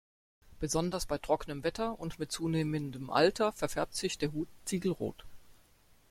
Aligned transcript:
Besonders 0.59 1.05
bei 1.05 1.19
trockenem 1.19 1.63
Wetter 1.63 1.99
und 1.99 2.17
mit 2.17 2.31
zunehmendem 2.31 3.11
Alter 3.11 3.51
verfärbt 3.51 3.93
sich 3.95 4.17
der 4.17 4.31
Hut 4.33 4.47
ziegelrot. 4.65 5.25